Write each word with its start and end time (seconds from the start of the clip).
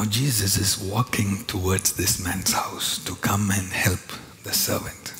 Now, 0.00 0.06
Jesus 0.06 0.56
is 0.56 0.90
walking 0.90 1.44
towards 1.44 1.92
this 1.92 2.24
man's 2.24 2.52
house 2.52 3.04
to 3.04 3.14
come 3.16 3.50
and 3.50 3.70
help 3.70 4.00
the 4.44 4.50
servant. 4.54 5.12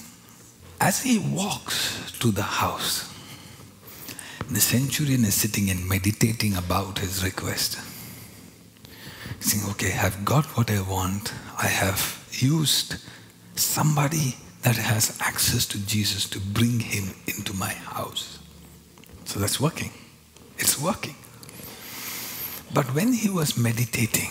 As 0.80 1.02
he 1.02 1.18
walks 1.18 2.10
to 2.20 2.30
the 2.30 2.40
house, 2.40 3.12
the 4.50 4.58
centurion 4.58 5.26
is 5.26 5.34
sitting 5.34 5.68
and 5.68 5.86
meditating 5.86 6.56
about 6.56 6.98
his 6.98 7.22
request. 7.22 7.78
Saying, 9.40 9.70
Okay, 9.72 9.92
I've 9.98 10.24
got 10.24 10.46
what 10.56 10.70
I 10.70 10.80
want. 10.80 11.34
I 11.58 11.66
have 11.66 12.26
used 12.30 12.96
somebody 13.56 14.38
that 14.62 14.76
has 14.76 15.18
access 15.20 15.66
to 15.66 15.86
Jesus 15.86 16.26
to 16.30 16.40
bring 16.40 16.80
him 16.80 17.14
into 17.26 17.52
my 17.52 17.74
house. 17.74 18.38
So 19.26 19.40
that's 19.40 19.60
working. 19.60 19.92
It's 20.56 20.80
working. 20.80 21.16
But 22.72 22.94
when 22.94 23.12
he 23.12 23.28
was 23.28 23.58
meditating 23.58 24.30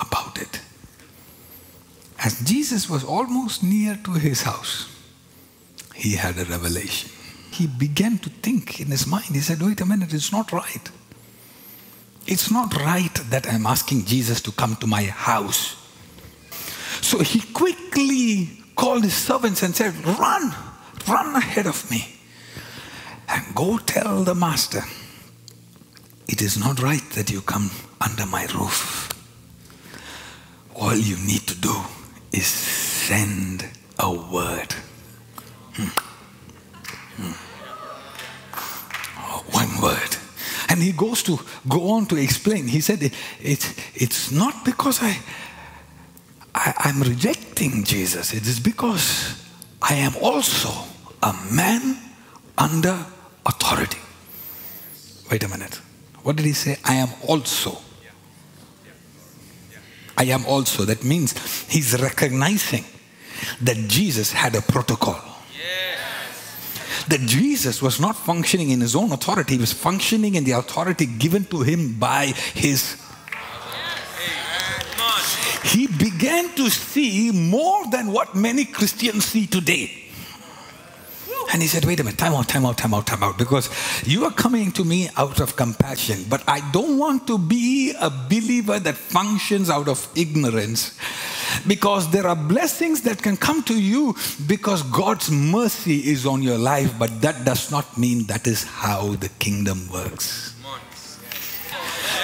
about 0.00 0.40
it, 0.40 0.60
as 2.18 2.40
Jesus 2.40 2.88
was 2.88 3.04
almost 3.04 3.62
near 3.62 3.98
to 4.04 4.12
his 4.12 4.42
house, 4.42 4.92
he 5.94 6.16
had 6.16 6.38
a 6.38 6.44
revelation. 6.44 7.10
He 7.50 7.66
began 7.66 8.18
to 8.18 8.30
think 8.30 8.80
in 8.80 8.88
his 8.88 9.06
mind. 9.06 9.26
He 9.26 9.40
said, 9.40 9.62
Wait 9.62 9.80
a 9.80 9.86
minute, 9.86 10.12
it's 10.12 10.32
not 10.32 10.52
right. 10.52 10.90
It's 12.26 12.50
not 12.50 12.74
right 12.76 13.14
that 13.30 13.46
I'm 13.48 13.66
asking 13.66 14.04
Jesus 14.04 14.40
to 14.42 14.52
come 14.52 14.76
to 14.76 14.86
my 14.86 15.04
house. 15.04 15.76
So 17.00 17.20
he 17.20 17.40
quickly 17.52 18.62
called 18.74 19.04
his 19.04 19.14
servants 19.14 19.62
and 19.62 19.74
said, 19.74 19.94
Run, 20.04 20.54
run 21.08 21.36
ahead 21.36 21.66
of 21.66 21.90
me, 21.90 22.18
and 23.28 23.54
go 23.54 23.78
tell 23.78 24.24
the 24.24 24.34
master, 24.34 24.82
it 26.28 26.42
is 26.42 26.58
not 26.58 26.82
right 26.82 27.08
that 27.10 27.30
you 27.30 27.40
come 27.40 27.70
under 28.00 28.26
my 28.26 28.46
roof. 28.46 29.05
All 30.78 30.94
you 30.94 31.16
need 31.16 31.46
to 31.46 31.54
do 31.54 31.74
is 32.32 32.46
send 32.46 33.64
a 33.98 34.12
word. 34.12 34.74
Hmm. 35.72 35.88
Hmm. 37.16 37.32
One 39.52 39.80
word. 39.82 40.16
And 40.68 40.82
he 40.82 40.92
goes 40.92 41.22
to 41.24 41.38
go 41.68 41.90
on 41.92 42.06
to 42.06 42.16
explain. 42.16 42.66
He 42.66 42.80
said, 42.80 43.02
it, 43.02 43.14
it, 43.40 43.74
It's 43.94 44.30
not 44.30 44.64
because 44.64 45.02
I, 45.02 45.18
I, 46.54 46.74
I'm 46.78 47.00
rejecting 47.02 47.84
Jesus, 47.84 48.34
it 48.34 48.46
is 48.46 48.60
because 48.60 49.42
I 49.80 49.94
am 49.94 50.14
also 50.20 50.70
a 51.22 51.32
man 51.52 51.96
under 52.58 53.06
authority. 53.46 53.98
Wait 55.30 55.42
a 55.42 55.48
minute. 55.48 55.80
What 56.22 56.36
did 56.36 56.44
he 56.44 56.52
say? 56.52 56.78
I 56.84 56.94
am 56.94 57.08
also. 57.26 57.78
I 60.16 60.24
am 60.24 60.46
also. 60.46 60.84
That 60.84 61.04
means 61.04 61.34
he's 61.68 62.00
recognizing 62.00 62.84
that 63.60 63.76
Jesus 63.88 64.32
had 64.32 64.54
a 64.54 64.62
protocol. 64.62 65.20
That 67.08 67.20
Jesus 67.20 67.80
was 67.80 68.00
not 68.00 68.16
functioning 68.16 68.70
in 68.70 68.80
his 68.80 68.96
own 68.96 69.12
authority, 69.12 69.54
he 69.54 69.60
was 69.60 69.72
functioning 69.72 70.34
in 70.34 70.44
the 70.44 70.52
authority 70.52 71.06
given 71.06 71.44
to 71.46 71.62
him 71.62 71.94
by 71.98 72.26
his. 72.54 73.00
He 75.62 75.86
began 75.86 76.54
to 76.56 76.70
see 76.70 77.30
more 77.30 77.86
than 77.90 78.10
what 78.10 78.34
many 78.34 78.64
Christians 78.64 79.26
see 79.26 79.46
today. 79.46 80.05
And 81.56 81.62
he 81.62 81.68
said, 81.68 81.86
Wait 81.86 81.98
a 82.00 82.04
minute, 82.04 82.18
time 82.18 82.34
out, 82.34 82.48
time 82.50 82.66
out, 82.66 82.76
time 82.76 82.92
out, 82.92 83.06
time 83.06 83.22
out. 83.22 83.38
Because 83.38 83.70
you 84.06 84.26
are 84.26 84.30
coming 84.30 84.70
to 84.72 84.84
me 84.84 85.08
out 85.16 85.40
of 85.40 85.56
compassion, 85.56 86.22
but 86.28 86.44
I 86.46 86.60
don't 86.70 86.98
want 86.98 87.26
to 87.28 87.38
be 87.38 87.94
a 87.98 88.10
believer 88.10 88.78
that 88.78 88.94
functions 88.94 89.70
out 89.70 89.88
of 89.88 90.06
ignorance. 90.14 90.98
Because 91.66 92.10
there 92.10 92.26
are 92.26 92.36
blessings 92.36 93.00
that 93.04 93.22
can 93.22 93.38
come 93.38 93.62
to 93.62 93.80
you 93.80 94.14
because 94.46 94.82
God's 94.82 95.30
mercy 95.30 96.10
is 96.10 96.26
on 96.26 96.42
your 96.42 96.58
life, 96.58 96.92
but 96.98 97.22
that 97.22 97.46
does 97.46 97.70
not 97.70 97.96
mean 97.96 98.24
that 98.24 98.46
is 98.46 98.62
how 98.62 99.14
the 99.14 99.30
kingdom 99.38 99.88
works. 99.90 100.56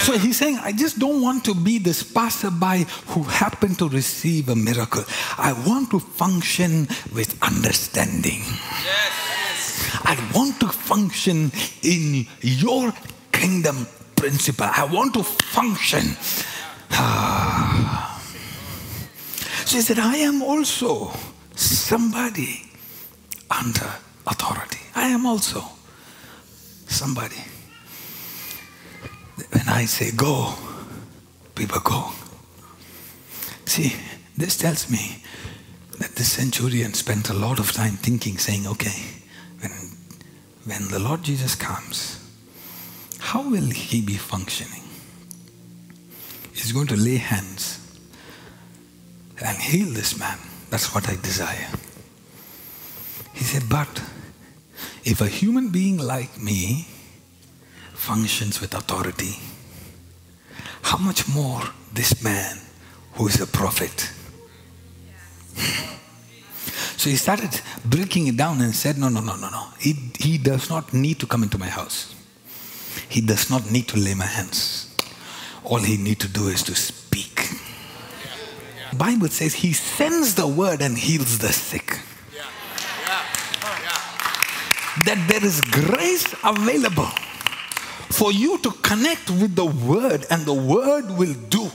So 0.02 0.18
he's 0.18 0.36
saying, 0.36 0.58
I 0.60 0.72
just 0.72 0.98
don't 0.98 1.22
want 1.22 1.44
to 1.44 1.54
be 1.54 1.78
this 1.78 2.02
passerby 2.02 2.86
who 3.06 3.22
happened 3.22 3.78
to 3.78 3.88
receive 3.88 4.48
a 4.48 4.56
miracle. 4.56 5.04
I 5.38 5.52
want 5.64 5.90
to 5.92 6.00
function 6.00 6.88
with 7.14 7.40
understanding. 7.40 8.42
Yes. 8.82 9.01
I 10.04 10.16
want 10.34 10.60
to 10.60 10.68
function 10.68 11.52
in 11.82 12.26
your 12.40 12.92
kingdom 13.32 13.86
principle. 14.16 14.66
I 14.66 14.84
want 14.84 15.14
to 15.14 15.22
function. 15.22 16.16
Ah. 16.92 18.20
So 19.66 19.76
he 19.76 19.82
said, 19.82 19.98
I 19.98 20.16
am 20.16 20.42
also 20.42 21.12
somebody 21.54 22.70
under 23.50 23.90
authority. 24.26 24.80
I 24.94 25.08
am 25.08 25.26
also 25.26 25.62
somebody. 26.86 27.42
When 29.50 29.68
I 29.68 29.86
say 29.86 30.10
go, 30.12 30.54
people 31.54 31.80
go. 31.80 32.12
See, 33.64 33.96
this 34.36 34.56
tells 34.56 34.90
me 34.90 35.22
that 35.98 36.16
the 36.16 36.24
centurion 36.24 36.94
spent 36.94 37.30
a 37.30 37.34
lot 37.34 37.58
of 37.58 37.72
time 37.72 37.92
thinking, 37.92 38.38
saying, 38.38 38.66
okay, 38.66 39.21
when 40.64 40.88
the 40.88 40.98
Lord 40.98 41.22
Jesus 41.22 41.54
comes, 41.54 42.18
how 43.18 43.42
will 43.42 43.70
he 43.70 44.00
be 44.00 44.14
functioning? 44.14 44.82
He's 46.52 46.72
going 46.72 46.86
to 46.88 46.96
lay 46.96 47.16
hands 47.16 47.78
and 49.44 49.56
heal 49.58 49.92
this 49.92 50.18
man. 50.18 50.38
That's 50.70 50.94
what 50.94 51.08
I 51.08 51.16
desire. 51.16 51.68
He 53.32 53.44
said, 53.44 53.68
but 53.68 54.02
if 55.04 55.20
a 55.20 55.26
human 55.26 55.70
being 55.70 55.98
like 55.98 56.40
me 56.40 56.86
functions 57.94 58.60
with 58.60 58.74
authority, 58.74 59.40
how 60.82 60.98
much 60.98 61.28
more 61.28 61.62
this 61.92 62.22
man 62.22 62.58
who 63.14 63.26
is 63.26 63.40
a 63.40 63.46
prophet? 63.46 64.11
So 67.02 67.10
he 67.10 67.16
started 67.16 67.50
breaking 67.84 68.28
it 68.28 68.36
down 68.36 68.60
and 68.60 68.72
said, 68.72 68.96
No, 68.96 69.08
no, 69.08 69.20
no, 69.20 69.34
no, 69.34 69.50
no. 69.50 69.66
He, 69.80 69.92
he 70.20 70.38
does 70.38 70.70
not 70.70 70.94
need 70.94 71.18
to 71.18 71.26
come 71.26 71.42
into 71.42 71.58
my 71.58 71.66
house. 71.66 72.14
He 73.08 73.20
does 73.20 73.50
not 73.50 73.72
need 73.72 73.88
to 73.88 73.98
lay 73.98 74.14
my 74.14 74.24
hands. 74.24 74.94
All 75.64 75.78
he 75.78 75.96
need 75.96 76.20
to 76.20 76.28
do 76.28 76.46
is 76.46 76.62
to 76.62 76.76
speak. 76.76 77.50
Bible 78.96 79.26
says 79.26 79.52
he 79.52 79.72
sends 79.72 80.36
the 80.36 80.46
word 80.46 80.80
and 80.80 80.96
heals 80.96 81.38
the 81.38 81.52
sick. 81.52 81.98
That 85.04 85.26
there 85.28 85.44
is 85.44 85.60
grace 85.60 86.32
available 86.44 87.10
for 88.10 88.30
you 88.30 88.58
to 88.58 88.70
connect 88.70 89.28
with 89.28 89.56
the 89.56 89.66
word 89.66 90.24
and 90.30 90.46
the 90.46 90.54
word 90.54 91.10
will 91.18 91.34
do 91.48 91.68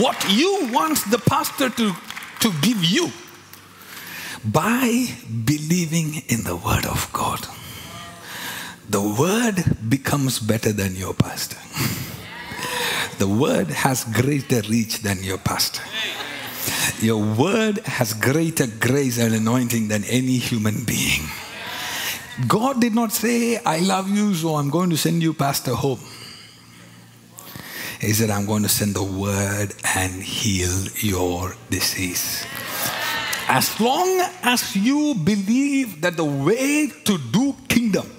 what 0.00 0.16
you 0.30 0.70
want 0.72 0.98
the 1.10 1.18
pastor 1.18 1.68
to, 1.68 1.94
to 2.42 2.52
give 2.60 2.84
you 2.84 3.10
by 4.44 5.06
believing 5.44 6.22
in 6.28 6.42
the 6.42 6.56
word 6.56 6.84
of 6.86 7.08
God. 7.12 7.46
The 8.90 9.00
word 9.00 9.62
becomes 9.88 10.40
better 10.40 10.72
than 10.72 10.96
your 10.96 11.14
pastor. 11.14 11.56
The 13.18 13.28
word 13.28 13.68
has 13.70 14.02
greater 14.04 14.60
reach 14.68 15.02
than 15.02 15.22
your 15.22 15.38
pastor. 15.38 15.82
Your 16.98 17.22
word 17.22 17.78
has 17.86 18.12
greater 18.12 18.66
grace 18.66 19.18
and 19.18 19.34
anointing 19.34 19.86
than 19.86 20.02
any 20.04 20.38
human 20.38 20.84
being. 20.84 21.22
God 22.48 22.80
did 22.80 22.94
not 22.94 23.12
say, 23.12 23.58
I 23.58 23.78
love 23.78 24.08
you, 24.08 24.34
so 24.34 24.56
I'm 24.56 24.70
going 24.70 24.90
to 24.90 24.96
send 24.96 25.22
you 25.22 25.32
pastor 25.32 25.74
home. 25.74 26.00
He 28.02 28.12
said, 28.12 28.30
I'm 28.30 28.46
going 28.46 28.64
to 28.64 28.68
send 28.68 28.96
the 28.96 29.04
word 29.04 29.74
and 29.94 30.20
heal 30.20 30.88
your 30.96 31.54
disease. 31.70 32.44
As 33.46 33.78
long 33.78 34.26
as 34.42 34.74
you 34.74 35.14
believe 35.14 36.00
that 36.00 36.16
the 36.16 36.24
way 36.24 36.90
to 37.04 37.18
do 37.30 37.54
kingdom 37.68 38.10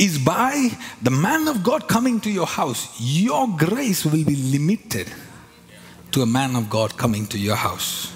is 0.00 0.18
by 0.18 0.70
the 1.02 1.10
man 1.10 1.46
of 1.46 1.62
God 1.62 1.88
coming 1.88 2.18
to 2.20 2.30
your 2.30 2.46
house, 2.46 2.88
your 2.98 3.48
grace 3.54 4.06
will 4.06 4.24
be 4.24 4.36
limited 4.36 5.12
to 6.12 6.22
a 6.22 6.26
man 6.26 6.56
of 6.56 6.70
God 6.70 6.96
coming 6.96 7.26
to 7.26 7.38
your 7.38 7.56
house. 7.56 8.10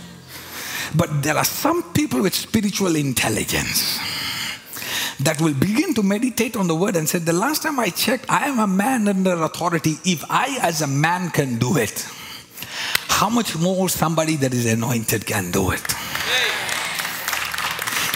But 0.96 1.22
there 1.22 1.36
are 1.36 1.44
some 1.44 1.92
people 1.92 2.22
with 2.22 2.34
spiritual 2.34 2.96
intelligence 2.96 4.00
that 5.24 5.40
will 5.40 5.54
begin 5.54 5.94
to 5.94 6.02
meditate 6.02 6.56
on 6.56 6.66
the 6.66 6.74
word 6.74 6.96
and 6.96 7.08
say, 7.08 7.18
The 7.18 7.32
last 7.32 7.62
time 7.62 7.78
I 7.78 7.90
checked, 7.90 8.26
I 8.28 8.48
am 8.48 8.58
a 8.58 8.66
man 8.66 9.08
under 9.08 9.42
authority. 9.42 9.96
If 10.04 10.24
I, 10.30 10.58
as 10.62 10.82
a 10.82 10.86
man, 10.86 11.30
can 11.30 11.58
do 11.58 11.76
it, 11.76 12.06
how 13.08 13.28
much 13.28 13.56
more 13.58 13.88
somebody 13.88 14.36
that 14.36 14.54
is 14.54 14.66
anointed 14.66 15.26
can 15.26 15.50
do 15.50 15.72
it? 15.72 15.86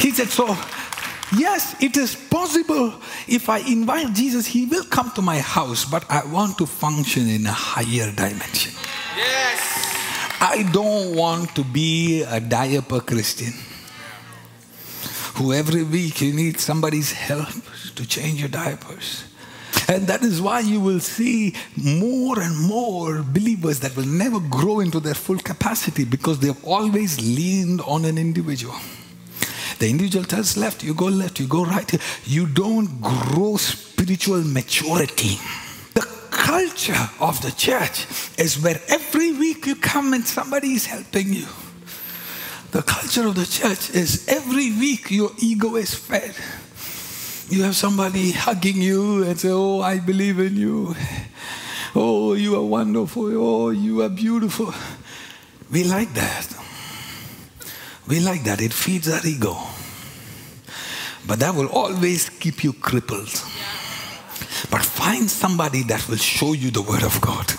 He 0.00 0.10
said, 0.10 0.28
So 0.28 0.56
Yes, 1.36 1.74
it 1.82 1.96
is 1.96 2.14
possible. 2.14 2.94
If 3.26 3.48
I 3.48 3.58
invite 3.58 4.12
Jesus, 4.12 4.46
he 4.46 4.66
will 4.66 4.84
come 4.84 5.10
to 5.12 5.22
my 5.22 5.40
house, 5.40 5.84
but 5.84 6.04
I 6.10 6.24
want 6.26 6.58
to 6.58 6.66
function 6.66 7.28
in 7.28 7.46
a 7.46 7.52
higher 7.52 8.12
dimension. 8.12 8.72
Yes. 9.16 9.60
I 10.40 10.68
don't 10.72 11.16
want 11.16 11.54
to 11.56 11.64
be 11.64 12.22
a 12.22 12.38
diaper 12.38 13.00
Christian 13.00 13.52
who 15.34 15.52
every 15.52 15.82
week 15.82 16.20
you 16.20 16.32
need 16.32 16.60
somebody's 16.60 17.12
help 17.12 17.48
to 17.96 18.06
change 18.06 18.40
your 18.40 18.48
diapers. 18.48 19.24
And 19.88 20.06
that 20.06 20.22
is 20.22 20.40
why 20.40 20.60
you 20.60 20.80
will 20.80 21.00
see 21.00 21.54
more 21.76 22.40
and 22.40 22.56
more 22.56 23.22
believers 23.22 23.80
that 23.80 23.96
will 23.96 24.06
never 24.06 24.40
grow 24.40 24.80
into 24.80 25.00
their 25.00 25.14
full 25.14 25.38
capacity 25.38 26.04
because 26.04 26.38
they've 26.38 26.64
always 26.64 27.20
leaned 27.20 27.80
on 27.82 28.04
an 28.04 28.16
individual. 28.16 28.76
The 29.78 29.90
individual 29.90 30.24
tells 30.24 30.56
left, 30.56 30.82
you 30.82 30.94
go 30.94 31.06
left, 31.06 31.40
you 31.40 31.46
go 31.46 31.64
right. 31.64 31.92
You 32.24 32.46
don't 32.46 33.00
grow 33.02 33.56
spiritual 33.56 34.42
maturity. 34.42 35.38
The 35.94 36.06
culture 36.30 37.10
of 37.20 37.42
the 37.42 37.50
church 37.50 38.06
is 38.38 38.58
where 38.62 38.80
every 38.88 39.32
week 39.32 39.66
you 39.66 39.76
come 39.76 40.14
and 40.14 40.24
somebody 40.24 40.72
is 40.72 40.86
helping 40.86 41.32
you. 41.32 41.46
The 42.74 42.82
culture 42.82 43.28
of 43.28 43.36
the 43.36 43.46
church 43.46 43.90
is 43.90 44.26
every 44.26 44.72
week 44.72 45.08
your 45.08 45.30
ego 45.38 45.76
is 45.76 45.94
fed. 45.94 46.34
You 47.48 47.62
have 47.62 47.76
somebody 47.76 48.32
hugging 48.32 48.82
you 48.82 49.22
and 49.22 49.38
say, 49.38 49.50
Oh, 49.52 49.80
I 49.80 50.00
believe 50.00 50.40
in 50.40 50.56
you. 50.56 50.96
Oh, 51.94 52.32
you 52.34 52.56
are 52.56 52.64
wonderful. 52.64 53.30
Oh, 53.38 53.70
you 53.70 54.02
are 54.02 54.08
beautiful. 54.08 54.74
We 55.70 55.84
like 55.84 56.12
that. 56.14 56.48
We 58.08 58.18
like 58.18 58.42
that. 58.42 58.60
It 58.60 58.72
feeds 58.72 59.08
our 59.08 59.24
ego. 59.24 59.56
But 61.28 61.38
that 61.38 61.54
will 61.54 61.68
always 61.68 62.28
keep 62.28 62.64
you 62.64 62.72
crippled. 62.72 63.30
But 64.68 64.82
find 64.82 65.30
somebody 65.30 65.84
that 65.84 66.08
will 66.08 66.16
show 66.16 66.54
you 66.54 66.72
the 66.72 66.82
Word 66.82 67.04
of 67.04 67.20
God. 67.20 67.54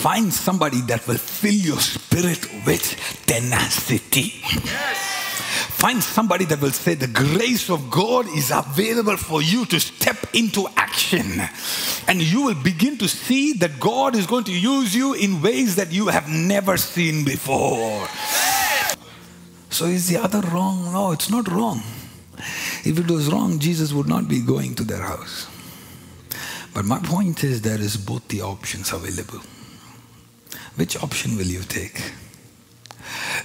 Find 0.00 0.32
somebody 0.32 0.80
that 0.88 1.06
will 1.06 1.18
fill 1.18 1.52
your 1.52 1.78
spirit 1.78 2.48
with 2.64 2.96
tenacity. 3.26 4.32
Yes. 4.64 4.96
Find 5.76 6.02
somebody 6.02 6.46
that 6.46 6.62
will 6.62 6.70
say, 6.70 6.94
The 6.94 7.06
grace 7.06 7.68
of 7.68 7.90
God 7.90 8.26
is 8.28 8.50
available 8.50 9.18
for 9.18 9.42
you 9.42 9.66
to 9.66 9.78
step 9.78 10.16
into 10.32 10.66
action. 10.74 11.42
And 12.08 12.22
you 12.22 12.46
will 12.46 12.54
begin 12.54 12.96
to 12.96 13.08
see 13.08 13.52
that 13.60 13.78
God 13.78 14.16
is 14.16 14.26
going 14.26 14.44
to 14.44 14.58
use 14.58 14.94
you 14.94 15.12
in 15.12 15.42
ways 15.42 15.76
that 15.76 15.92
you 15.92 16.08
have 16.08 16.30
never 16.30 16.78
seen 16.78 17.26
before. 17.26 18.08
So, 19.68 19.84
is 19.84 20.08
the 20.08 20.16
other 20.16 20.40
wrong? 20.48 20.94
No, 20.94 21.12
it's 21.12 21.28
not 21.28 21.46
wrong. 21.46 21.82
If 22.86 22.98
it 22.98 23.10
was 23.10 23.30
wrong, 23.30 23.58
Jesus 23.58 23.92
would 23.92 24.08
not 24.08 24.28
be 24.28 24.40
going 24.40 24.76
to 24.76 24.82
their 24.82 25.02
house. 25.02 25.46
But 26.72 26.86
my 26.86 27.00
point 27.00 27.44
is, 27.44 27.60
there 27.60 27.78
is 27.78 27.98
both 27.98 28.26
the 28.28 28.40
options 28.40 28.94
available. 28.94 29.40
Which 30.76 30.96
option 31.02 31.36
will 31.36 31.46
you 31.46 31.62
take? 31.62 32.12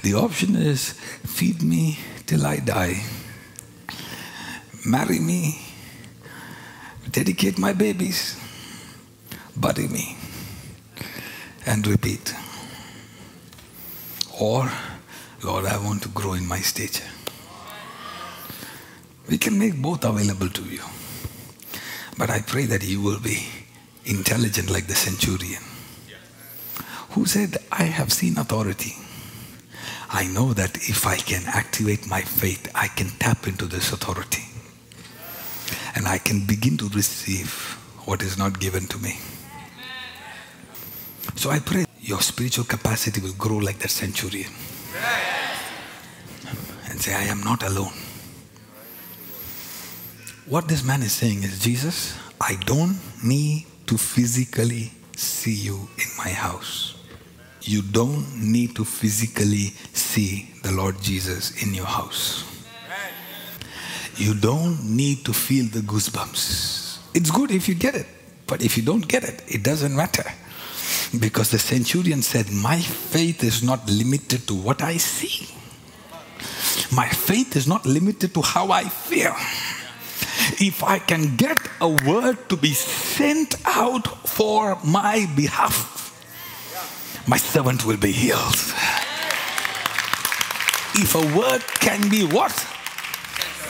The 0.03 0.13
option 0.13 0.55
is 0.55 0.91
feed 0.91 1.63
me 1.63 1.97
till 2.25 2.45
I 2.45 2.57
die, 2.57 3.03
marry 4.85 5.19
me, 5.19 5.59
dedicate 7.11 7.57
my 7.57 7.73
babies, 7.73 8.39
bury 9.57 9.87
me, 9.87 10.17
and 11.65 11.85
repeat. 11.87 12.33
Or, 14.39 14.69
Lord, 15.43 15.65
I 15.65 15.77
want 15.77 16.03
to 16.03 16.09
grow 16.09 16.33
in 16.33 16.47
my 16.47 16.59
stature. 16.59 17.09
We 19.29 19.37
can 19.39 19.57
make 19.57 19.81
both 19.81 20.05
available 20.05 20.49
to 20.49 20.63
you. 20.63 20.83
But 22.17 22.29
I 22.29 22.41
pray 22.41 22.65
that 22.65 22.83
you 22.83 23.01
will 23.01 23.19
be 23.19 23.47
intelligent 24.05 24.69
like 24.69 24.87
the 24.87 24.95
centurion 24.95 25.63
who 27.15 27.25
said, 27.25 27.57
I 27.71 27.83
have 27.83 28.11
seen 28.11 28.37
authority. 28.37 28.93
I 30.09 30.27
know 30.27 30.51
that 30.51 30.75
if 30.89 31.07
I 31.07 31.15
can 31.15 31.43
activate 31.47 32.09
my 32.09 32.19
faith, 32.19 32.69
I 32.75 32.89
can 32.89 33.07
tap 33.07 33.47
into 33.47 33.67
this 33.67 33.93
authority. 33.93 34.43
And 35.95 36.09
I 36.09 36.17
can 36.17 36.45
begin 36.45 36.75
to 36.77 36.89
receive 36.89 37.53
what 38.03 38.21
is 38.21 38.37
not 38.37 38.59
given 38.59 38.85
to 38.87 38.97
me. 38.97 39.17
So 41.35 41.51
I 41.51 41.59
pray 41.59 41.85
your 42.01 42.19
spiritual 42.19 42.65
capacity 42.65 43.21
will 43.21 43.33
grow 43.37 43.57
like 43.57 43.79
that 43.79 43.91
centurion. 43.91 44.51
And 46.89 47.01
say, 47.01 47.13
I 47.13 47.23
am 47.23 47.41
not 47.43 47.63
alone. 47.63 47.93
What 50.47 50.67
this 50.67 50.83
man 50.83 51.01
is 51.01 51.13
saying 51.13 51.43
is, 51.43 51.59
Jesus, 51.59 52.19
I 52.41 52.57
don't 52.65 52.99
need 53.23 53.67
to 53.87 53.97
physically 53.97 54.91
see 55.15 55.53
you 55.55 55.87
in 55.97 56.07
my 56.17 56.29
house 56.29 56.94
you 57.67 57.81
don't 57.81 58.25
need 58.39 58.75
to 58.75 58.85
physically 58.85 59.73
see 59.93 60.49
the 60.63 60.71
Lord 60.71 61.01
Jesus 61.01 61.63
in 61.63 61.73
your 61.73 61.85
house. 61.85 62.43
You 64.17 64.33
don't 64.33 64.83
need 64.83 65.25
to 65.25 65.33
feel 65.33 65.65
the 65.65 65.79
goosebumps. 65.79 66.99
It's 67.13 67.31
good 67.31 67.51
if 67.51 67.67
you 67.67 67.75
get 67.75 67.95
it, 67.95 68.07
but 68.47 68.63
if 68.63 68.77
you 68.77 68.83
don't 68.83 69.05
get 69.07 69.23
it, 69.23 69.43
it 69.47 69.63
doesn't 69.63 69.95
matter. 69.95 70.23
Because 71.19 71.51
the 71.51 71.59
centurion 71.59 72.21
said, 72.21 72.51
My 72.51 72.79
faith 72.79 73.43
is 73.43 73.63
not 73.63 73.89
limited 73.89 74.47
to 74.47 74.53
what 74.53 74.81
I 74.81 74.97
see, 74.97 75.47
my 76.95 77.07
faith 77.09 77.55
is 77.55 77.67
not 77.67 77.85
limited 77.85 78.33
to 78.35 78.41
how 78.41 78.71
I 78.71 78.83
feel. 78.83 79.35
If 80.59 80.83
I 80.83 80.99
can 80.99 81.35
get 81.35 81.57
a 81.81 81.89
word 81.89 82.49
to 82.49 82.55
be 82.57 82.73
sent 82.73 83.55
out 83.65 84.07
for 84.27 84.77
my 84.83 85.25
behalf, 85.35 86.04
my 87.27 87.37
servant 87.37 87.85
will 87.85 87.97
be 87.97 88.11
healed. 88.11 88.55
If 90.97 91.15
a 91.15 91.37
word 91.37 91.61
can 91.79 92.09
be 92.09 92.23
what? 92.23 92.51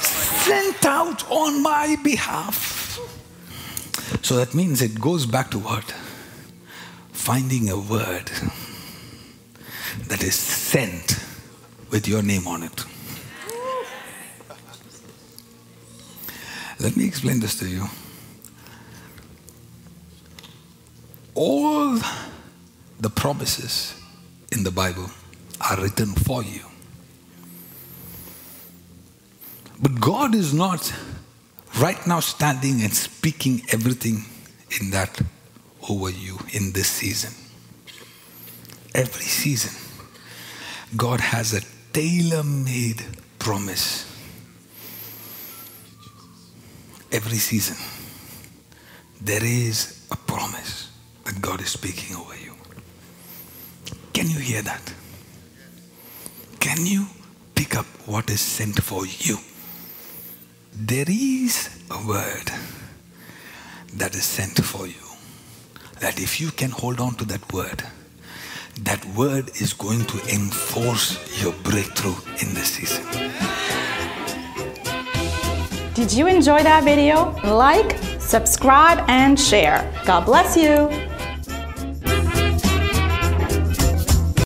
Sent 0.02 0.86
out 0.86 1.30
on 1.32 1.64
my 1.64 1.96
behalf. 2.04 3.00
So 4.22 4.36
that 4.36 4.54
means 4.54 4.82
it 4.82 5.00
goes 5.00 5.26
back 5.26 5.52
to 5.52 5.60
what? 5.60 5.92
Finding 7.12 7.70
a 7.70 7.78
word 7.78 8.30
that 10.08 10.24
is 10.24 10.36
sent 10.36 11.20
with 11.90 12.08
your 12.08 12.22
name 12.22 12.48
on 12.48 12.64
it. 12.64 12.86
Let 16.80 16.98
me 16.98 17.06
explain 17.06 17.40
this 17.40 17.58
to 17.60 17.68
you. 17.68 17.88
All 21.34 22.00
the 23.00 23.10
promises 23.10 24.00
in 24.52 24.64
the 24.64 24.72
Bible 24.72 25.10
are 25.62 25.82
written 25.82 26.08
for 26.08 26.44
you. 26.44 26.62
But 29.82 30.00
God 30.00 30.34
is 30.34 30.54
not 30.54 30.94
right 31.80 32.06
now 32.08 32.22
standing 32.22 32.82
and 32.82 32.94
speaking 32.94 33.62
everything 33.70 34.24
in 34.82 34.92
that 34.92 35.22
over 35.90 36.10
you 36.10 36.40
in 36.54 36.72
this 36.72 36.88
season. 36.88 37.34
Every 38.94 39.26
season, 39.26 39.76
God 40.96 41.20
has 41.20 41.54
a 41.54 41.62
tailor 41.92 42.44
made 42.44 43.04
promise. 43.40 44.12
Every 47.12 47.38
season, 47.38 47.78
there 49.22 49.44
is 49.44 50.08
a 50.12 50.16
promise 50.16 50.90
that 51.26 51.42
God 51.42 51.62
is 51.62 51.70
speaking 51.70 52.16
over 52.16 52.36
you. 52.36 52.55
Can 54.26 54.34
you 54.34 54.40
hear 54.40 54.64
that? 54.64 54.92
Can 56.60 56.84
you 56.84 57.06
pick 57.54 57.76
up 57.76 57.86
what 58.08 58.28
is 58.32 58.42
sent 58.42 58.82
for 58.82 59.06
you? 59.06 59.38
There 60.74 61.06
is 61.08 61.70
a 61.92 62.08
word 62.08 62.50
that 63.94 64.16
is 64.16 64.24
sent 64.24 64.66
for 64.66 64.88
you. 64.88 65.06
That 66.00 66.20
if 66.20 66.42
you 66.42 66.50
can 66.50 66.72
hold 66.72 67.00
on 67.00 67.14
to 67.18 67.26
that 67.26 67.54
word, 67.54 67.84
that 68.82 69.06
word 69.16 69.52
is 69.62 69.74
going 69.74 70.06
to 70.06 70.18
enforce 70.34 71.20
your 71.44 71.54
breakthrough 71.62 72.16
in 72.42 72.56
this 72.56 72.72
season. 72.72 73.06
Did 75.94 76.12
you 76.12 76.26
enjoy 76.26 76.64
that 76.64 76.84
video? 76.84 77.30
Like, 77.44 77.96
subscribe, 78.18 79.06
and 79.08 79.40
share. 79.40 79.88
God 80.04 80.26
bless 80.26 80.58
you. 80.58 81.05